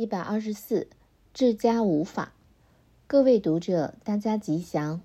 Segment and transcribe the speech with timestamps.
[0.00, 0.88] 一百二十四，
[1.34, 2.32] 治家无法。
[3.06, 5.02] 各位读者，大家吉祥。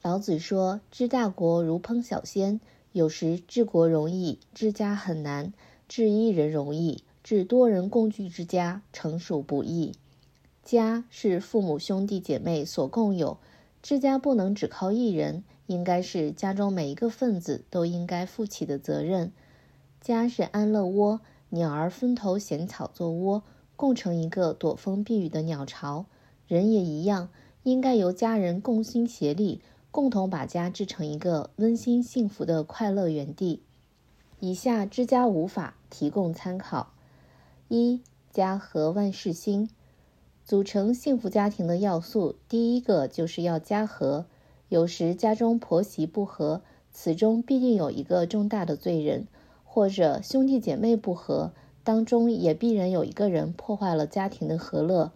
[0.00, 2.58] 老子说：“治大国如烹小鲜，
[2.92, 5.52] 有时治国容易，治家很难；
[5.86, 9.92] 治一人容易，治多人共聚之家，成属不易。”
[10.64, 13.36] 家是父母兄弟姐妹所共有，
[13.82, 19.30] 治家不能只靠一人，应该是家中每一个分子都应该负起的责任。
[20.00, 21.20] 家是安乐窝，
[21.50, 23.42] 鸟儿分头衔草做窝。
[23.82, 26.06] 共成一个躲风避雨的鸟巢，
[26.46, 27.30] 人也一样，
[27.64, 29.60] 应该由家人共心协力，
[29.90, 33.60] 共同把家制成一个温馨幸福的快乐园地。
[34.38, 36.92] 以下之家五法提供参考：
[37.66, 38.00] 一、
[38.30, 39.68] 家和万事兴。
[40.44, 44.26] 组成幸福家庭的要素，第一个就是要家和。
[44.68, 49.26] 有时家中婆媳不和，此中必定有一个重大的罪人，
[49.64, 51.50] 或者兄弟姐妹不和。
[51.84, 55.12] 当中也必然有一个人破坏了家庭的和乐，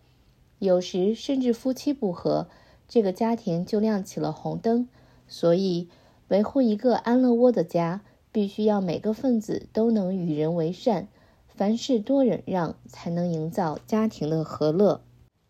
[0.59, 2.49] 有时甚至夫妻不和，
[2.89, 4.89] 这个家庭就亮起了红灯。
[5.29, 5.89] 所以，
[6.29, 11.09] 维护一个安乐窝的家，必须要每个分子都能与人为善，
[11.49, 15.03] 凡事多忍让，才能营造家庭的和乐。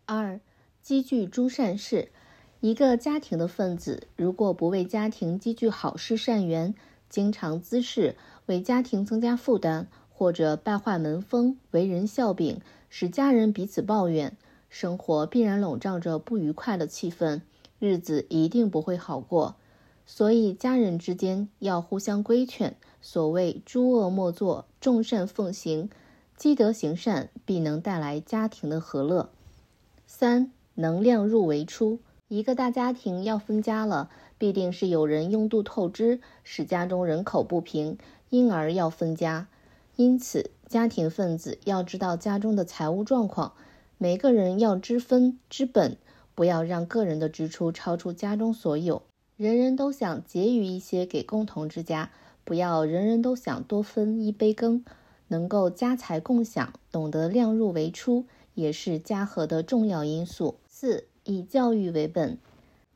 [0.05, 0.39] 二，
[0.81, 2.11] 积聚诸善事。
[2.59, 6.73] 一个家庭的分子，如果不为家庭积聚好事善缘，
[7.07, 8.15] 经常滋事，
[8.47, 9.87] 为家庭增加负担。
[10.17, 14.35] 或者败坏门风，为人笑柄，使家人彼此抱怨，
[14.67, 17.41] 生活必然笼罩着不愉快的气氛，
[17.77, 19.57] 日子一定不会好过。
[20.07, 22.75] 所以家人之间要互相规劝。
[22.99, 25.87] 所谓诸恶莫作，众善奉行，
[26.35, 29.29] 积德行善，必能带来家庭的和乐。
[30.07, 31.99] 三，能量入为出。
[32.27, 37.99] 一个大家庭要分家了，必定是有人拥肚透支，使家中人口不平，
[38.31, 39.47] 因而要分家。
[39.97, 43.53] 因此，家庭分子要知道家中的财务状况，
[43.97, 45.97] 每个人要知分知本，
[46.35, 49.01] 不要让个人的支出超出家中所有。
[49.37, 52.11] 人人都想结余一些给共同之家，
[52.43, 54.85] 不要人人都想多分一杯羹。
[55.29, 60.59] 能够家财共享，懂得量入为出，也是家和的重要因素。
[60.67, 62.37] 四，以教育为本，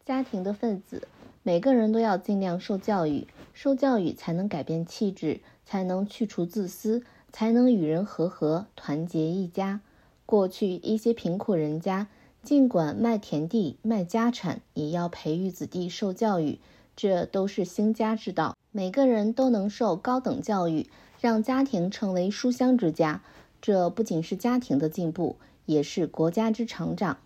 [0.06, 1.08] 家庭的分子
[1.42, 5.42] 每个人都要尽量受教育，受教育才能改变气质。
[5.64, 7.02] 才能去除自私，
[7.32, 9.80] 才能与人和和，团结一家。
[10.26, 12.08] 过去一些贫苦人家，
[12.44, 16.60] 尽管卖田地、卖家产，也要培育子弟受教育，
[16.94, 18.58] 这都是兴家之道。
[18.72, 20.90] 每个人都能受高等教育，
[21.22, 23.24] 让家庭成为书香之家，
[23.62, 27.18] 这不仅是家庭的进步，也是国家之成长。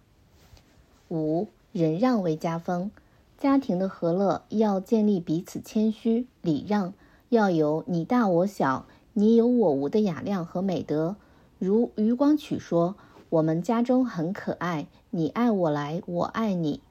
[1.10, 2.92] 五，忍让为家风，
[3.38, 6.94] 家庭的和乐要建立彼此谦虚、礼让。
[7.30, 11.16] 要有你大我小、你有我无的雅量和美德。
[11.58, 12.96] 如余光曲说
[13.30, 16.82] ：“我们家中很可爱，你爱我来，我爱你。”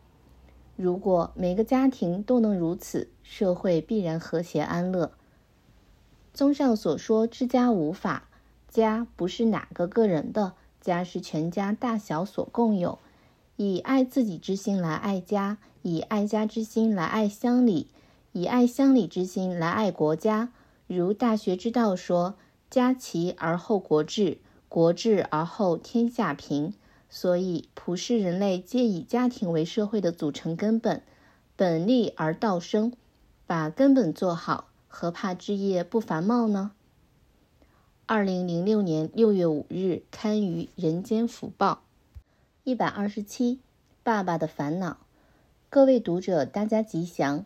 [0.76, 5.12] 如果每个家庭都能如此，社会必然和谐安乐。
[6.34, 8.28] 综上所说，治家五法，
[8.68, 12.98] 家不是哪个个人的，家是全家大小所共有。
[13.56, 17.88] 以爱自己之心来爱家，以爱家之心来爱乡里。
[18.32, 20.52] 以爱乡里之心来爱国家，
[20.88, 22.34] 如《大学之道》说
[22.68, 24.38] ：“家齐而后国治，
[24.68, 26.74] 国治而后天下平。”
[27.08, 31.00] 所以，普世人类皆以家庭为社会的组成根本，
[31.54, 32.92] 本立而道生，
[33.46, 36.72] 把根本做好，何怕枝叶不繁茂呢？
[38.06, 41.72] 二零零六年六月五日刊于《人间福报》，
[42.66, 43.60] 一百二十七，
[44.02, 44.96] 爸爸的烦恼。
[45.68, 47.44] 各位读者，大家吉祥。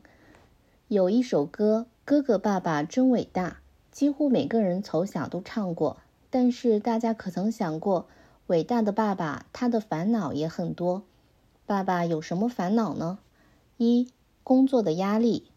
[0.87, 3.59] 有一首歌，哥哥爸爸真伟大，
[3.91, 5.97] 几乎每个人从小都唱过。
[6.31, 8.07] 但是大家可曾想过，
[8.47, 11.03] 伟大的爸爸他的烦恼也很多。
[11.67, 13.19] 爸爸有什么烦恼呢？
[13.77, 14.13] 一、
[14.45, 15.49] 工作的压力。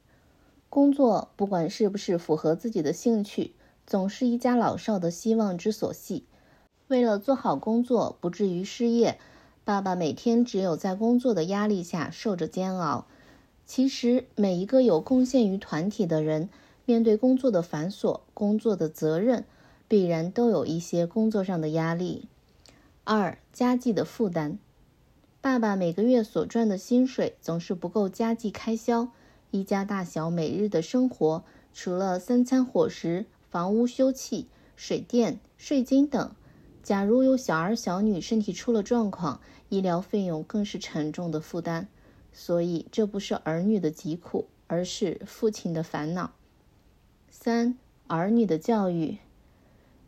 [0.70, 3.54] 工作不管是不是符合自己的兴趣，
[3.86, 6.26] 总是一家老少的希望之所系。
[6.88, 9.20] 为了做好工作，不至于失业，
[9.64, 13.06] 爸爸每天只有在工作的压力下受着煎熬。
[13.66, 16.50] 其实，每一个有贡献于团体的人，
[16.86, 19.46] 面对工作的繁琐、工作的责任，
[19.88, 22.28] 必然都有一些工作上的压力。
[23.04, 24.58] 二、家计的负担。
[25.40, 29.10] 爸爸每个月所赚的薪水总是不够家计开销，
[29.52, 31.44] 一家大小每日的生活，
[31.74, 36.32] 除了三餐伙食、房屋修葺、水电、税金等，
[36.84, 39.40] 假如有小儿小女身体出了状况，
[39.70, 41.88] 医疗费用更是沉重的负担。
[42.34, 46.32] 所以，这不是儿女的疾苦，而是父亲的烦恼。
[47.30, 49.18] 三、儿女的教育，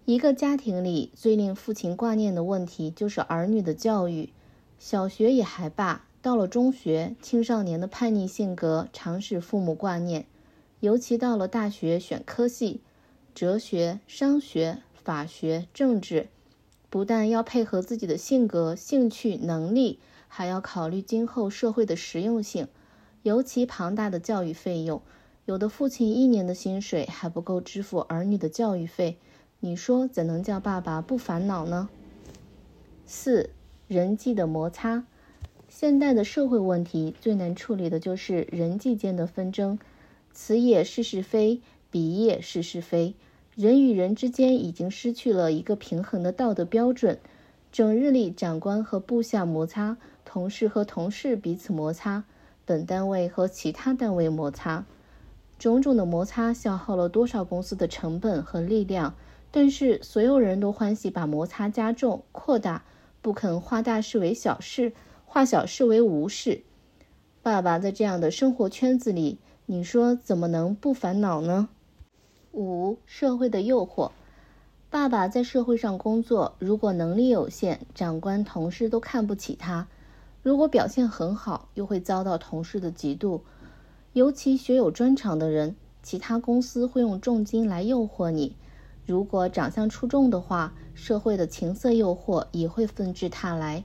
[0.06, 4.30] 一个家庭里最令父亲挂念的问题就是儿女的教育。
[4.80, 10.26] 小学也还罢，到了中学，青少年的叛逆性格常使父母挂念。
[10.80, 12.82] 尤其到了大学选科系，
[13.36, 16.28] 哲学、商学、法学、政治，
[16.94, 19.98] 不但要配合自己的性格、兴趣、能力，
[20.28, 22.68] 还要考虑今后社会的实用性。
[23.24, 25.02] 尤其庞大的教育费用，
[25.46, 29.18] 有的父亲一年的薪水还不够支付儿女的教育费。
[29.60, 31.90] 你说怎能叫爸爸不烦恼呢？
[33.08, 33.50] 四、
[33.88, 35.04] 人际的摩擦，
[35.68, 39.80] 现代的社会问题最难处理的就是人际间的纷争。
[40.32, 41.60] 此也是是非，
[41.90, 43.16] 彼也是是非。
[43.56, 47.20] 人与人之间已经失去了一个平衡的道德标准。
[47.72, 52.24] 整日里，长官和部下摩擦，同事和同事彼此摩擦，
[52.66, 54.86] 本单位和其他单位摩擦，
[55.60, 59.16] 种种的摩擦消耗了多少公司的成本和力量？
[59.52, 62.84] 但是所有人都欢喜把摩擦加重、扩大，
[63.22, 64.94] 不肯化大事为小事，
[65.26, 66.64] 化小事为无事。
[67.44, 71.70] 爸爸在这样的生活圈子里，你说怎么能不烦恼呢？
[72.54, 74.12] 五、社会的诱惑。
[74.92, 79.88] 爸爸在社会上工作，如果能力有限，长官、同事都看不起他；
[80.44, 83.42] 如果表现很好，又会遭到同事的嫉妒。
[84.14, 88.56] 尤其学有专长的人，其他公司会用重金来诱惑你。
[89.08, 93.84] 如果长相出众的话，社会的情色诱惑也会纷至沓来。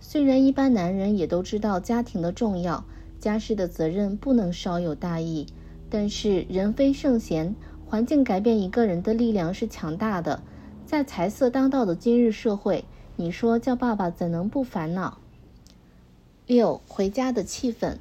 [0.00, 2.82] 虽然一般男人也都知道家庭的重要，
[3.18, 5.46] 家事的责任不能稍有大意，
[5.90, 7.54] 但是人非圣贤，
[7.90, 10.40] 环境改变一个人的力量是强大的。
[10.86, 12.84] 在财色当道的今日社会，
[13.16, 15.18] 你说叫爸爸怎能不烦恼？
[16.46, 17.96] 六、回家的气氛。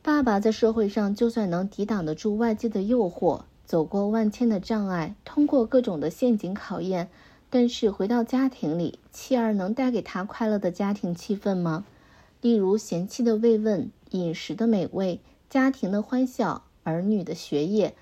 [0.00, 3.42] 爸爸在社会上就算能抵挡得住外界的诱惑。
[3.66, 7.10] 走过万千的障碍，通过各种的陷阱考验，
[7.50, 11.84] 但是回到家庭里，妻儿能带给他快乐的家庭气氛吗？
[12.40, 17.94] 例如贤妻的慰问、饮食的美味、家庭的欢笑、儿女的学业，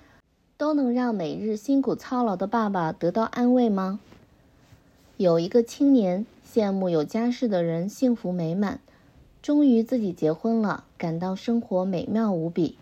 [0.59, 4.01] 都能让每日辛苦操劳的爸爸得到安慰吗？
[5.15, 8.81] 有一个青年羡慕有家室的人幸福美满，
[9.41, 12.77] 终于自己结婚了，感到生活美妙无比。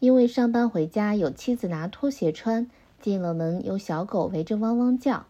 [0.00, 2.68] 因为上班回家有妻子拿拖鞋穿，
[3.00, 5.26] 进了门有小狗围着汪汪叫。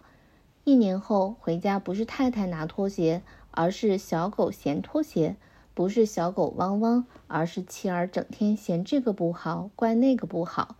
[0.64, 3.20] 一年后回家不是太太拿拖鞋，
[3.50, 5.35] 而是小狗嫌拖鞋；
[5.75, 10.76] 不是小狗汪汪，而是妻儿整天嫌这个不好，怪那个不好，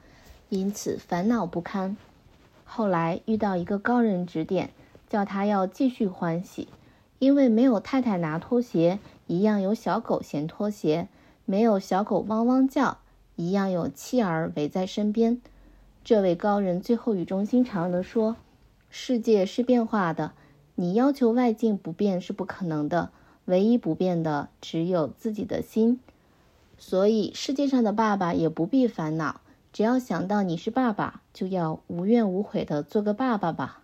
[0.51, 1.97] 因此烦恼不堪。
[2.65, 4.71] 后来遇到一个高人指点，
[5.09, 6.69] 叫他要继续欢喜，
[7.19, 11.07] 因为没有太太拿拖鞋，一样有小狗嫌拖鞋；
[11.47, 12.99] 没有小狗汪汪叫。
[13.37, 15.41] 一样有妻儿围在身边。
[16.05, 18.37] 这位高人最后语重心长地说
[18.91, 20.33] ：“世界是变化的，
[20.75, 23.11] 你要求外境不变是不可能的。
[23.47, 26.01] 唯一不变的只有自己的心。
[26.77, 29.41] 所以世界上的爸爸也不必烦恼，
[29.73, 33.83] 只要想到你是爸爸，就要无怨无悔的做个爸爸吧。”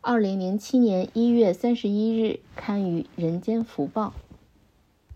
[0.00, 4.08] 二零零七年一月三十一日刊于《人间福报》。